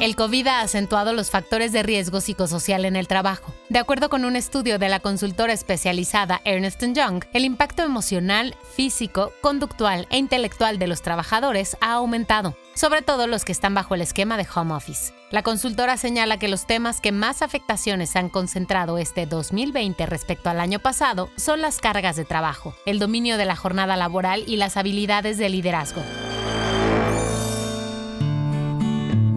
El 0.00 0.14
COVID 0.14 0.46
ha 0.46 0.60
acentuado 0.60 1.12
los 1.12 1.32
factores 1.32 1.72
de 1.72 1.82
riesgo 1.82 2.20
psicosocial 2.20 2.84
en 2.84 2.94
el 2.94 3.08
trabajo. 3.08 3.52
De 3.68 3.80
acuerdo 3.80 4.08
con 4.08 4.24
un 4.24 4.36
estudio 4.36 4.78
de 4.78 4.88
la 4.88 5.00
consultora 5.00 5.52
especializada 5.52 6.40
Ernst 6.44 6.84
Young, 6.84 7.24
el 7.32 7.44
impacto 7.44 7.82
emocional, 7.82 8.54
físico, 8.76 9.32
conductual 9.40 10.06
e 10.10 10.18
intelectual 10.18 10.78
de 10.78 10.86
los 10.86 11.02
trabajadores 11.02 11.76
ha 11.80 11.94
aumentado, 11.94 12.56
sobre 12.74 13.02
todo 13.02 13.26
los 13.26 13.44
que 13.44 13.50
están 13.50 13.74
bajo 13.74 13.96
el 13.96 14.02
esquema 14.02 14.36
de 14.36 14.46
home 14.54 14.72
office. 14.72 15.12
La 15.32 15.42
consultora 15.42 15.96
señala 15.96 16.38
que 16.38 16.46
los 16.46 16.64
temas 16.64 17.00
que 17.00 17.10
más 17.10 17.42
afectaciones 17.42 18.14
han 18.14 18.28
concentrado 18.28 18.98
este 18.98 19.26
2020 19.26 20.06
respecto 20.06 20.48
al 20.48 20.60
año 20.60 20.78
pasado 20.78 21.28
son 21.36 21.60
las 21.60 21.80
cargas 21.80 22.14
de 22.14 22.24
trabajo, 22.24 22.72
el 22.86 23.00
dominio 23.00 23.36
de 23.36 23.46
la 23.46 23.56
jornada 23.56 23.96
laboral 23.96 24.44
y 24.46 24.58
las 24.58 24.76
habilidades 24.76 25.38
de 25.38 25.48
liderazgo. 25.48 26.02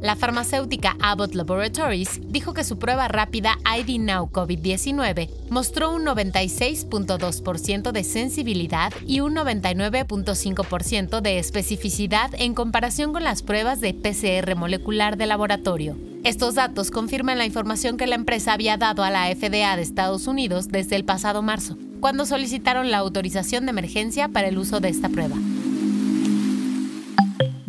La 0.00 0.16
farmacéutica 0.16 0.96
Abbott 1.00 1.34
Laboratories 1.34 2.20
dijo 2.26 2.54
que 2.54 2.64
su 2.64 2.78
prueba 2.78 3.06
rápida 3.08 3.58
ID 3.78 4.00
Now 4.00 4.30
COVID-19 4.30 5.28
mostró 5.50 5.94
un 5.94 6.06
96.2% 6.06 7.92
de 7.92 8.04
sensibilidad 8.04 8.94
y 9.06 9.20
un 9.20 9.34
99.5% 9.34 11.20
de 11.20 11.38
especificidad 11.38 12.30
en 12.38 12.54
comparación 12.54 13.12
con 13.12 13.24
las 13.24 13.42
pruebas 13.42 13.82
de 13.82 13.92
PCR 13.92 14.56
molecular 14.56 15.18
de 15.18 15.26
laboratorio. 15.26 15.98
Estos 16.24 16.54
datos 16.54 16.90
confirman 16.90 17.36
la 17.36 17.44
información 17.44 17.98
que 17.98 18.06
la 18.06 18.14
empresa 18.14 18.54
había 18.54 18.78
dado 18.78 19.04
a 19.04 19.10
la 19.10 19.26
FDA 19.26 19.76
de 19.76 19.82
Estados 19.82 20.26
Unidos 20.26 20.68
desde 20.68 20.96
el 20.96 21.04
pasado 21.04 21.42
marzo, 21.42 21.76
cuando 22.00 22.24
solicitaron 22.24 22.90
la 22.90 22.98
autorización 22.98 23.66
de 23.66 23.70
emergencia 23.70 24.28
para 24.28 24.48
el 24.48 24.56
uso 24.56 24.80
de 24.80 24.88
esta 24.88 25.10
prueba 25.10 25.36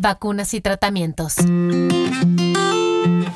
vacunas 0.02 0.52
y 0.52 0.60
tratamientos. 0.60 1.36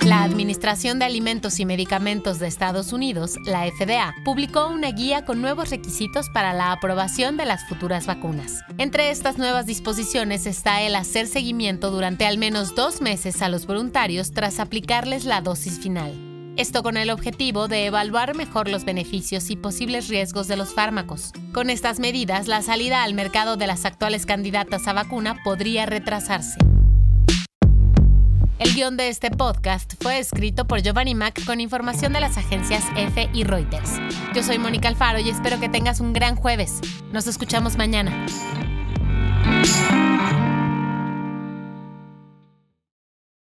La 0.04 0.22
Administración 0.22 0.98
de 0.98 1.04
Alimentos 1.04 1.58
y 1.58 1.64
Medicamentos 1.64 2.38
de 2.38 2.46
Estados 2.46 2.92
Unidos, 2.92 3.36
la 3.44 3.64
FDA, 3.66 4.14
publicó 4.24 4.66
una 4.66 4.90
guía 4.90 5.24
con 5.24 5.40
nuevos 5.40 5.70
requisitos 5.70 6.28
para 6.28 6.52
la 6.52 6.72
aprobación 6.72 7.36
de 7.36 7.46
las 7.46 7.66
futuras 7.68 8.06
vacunas. 8.06 8.62
Entre 8.78 9.10
estas 9.10 9.38
nuevas 9.38 9.66
disposiciones 9.66 10.46
está 10.46 10.82
el 10.82 10.94
hacer 10.96 11.26
seguimiento 11.26 11.90
durante 11.90 12.26
al 12.26 12.36
menos 12.36 12.74
dos 12.74 13.00
meses 13.00 13.42
a 13.42 13.48
los 13.48 13.66
voluntarios 13.66 14.32
tras 14.32 14.60
aplicarles 14.60 15.24
la 15.24 15.40
dosis 15.40 15.78
final. 15.80 16.25
Esto 16.56 16.82
con 16.82 16.96
el 16.96 17.10
objetivo 17.10 17.68
de 17.68 17.84
evaluar 17.84 18.34
mejor 18.34 18.68
los 18.68 18.86
beneficios 18.86 19.50
y 19.50 19.56
posibles 19.56 20.08
riesgos 20.08 20.48
de 20.48 20.56
los 20.56 20.72
fármacos. 20.72 21.32
Con 21.52 21.68
estas 21.68 22.00
medidas, 22.00 22.48
la 22.48 22.62
salida 22.62 23.02
al 23.02 23.12
mercado 23.12 23.58
de 23.58 23.66
las 23.66 23.84
actuales 23.84 24.24
candidatas 24.24 24.88
a 24.88 24.94
vacuna 24.94 25.36
podría 25.44 25.84
retrasarse. 25.84 26.56
El 28.58 28.72
guion 28.72 28.96
de 28.96 29.10
este 29.10 29.30
podcast 29.30 30.02
fue 30.02 30.18
escrito 30.18 30.66
por 30.66 30.80
Giovanni 30.80 31.14
Mac 31.14 31.44
con 31.44 31.60
información 31.60 32.14
de 32.14 32.20
las 32.20 32.38
agencias 32.38 32.84
EFE 32.96 33.28
y 33.34 33.44
Reuters. 33.44 34.00
Yo 34.34 34.42
soy 34.42 34.58
Mónica 34.58 34.88
Alfaro 34.88 35.18
y 35.18 35.28
espero 35.28 35.60
que 35.60 35.68
tengas 35.68 36.00
un 36.00 36.14
gran 36.14 36.36
jueves. 36.36 36.80
Nos 37.12 37.26
escuchamos 37.26 37.76
mañana. 37.76 38.24